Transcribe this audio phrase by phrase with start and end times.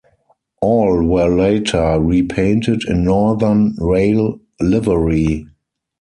[0.63, 5.45] All were later repainted in Northern Rail livery.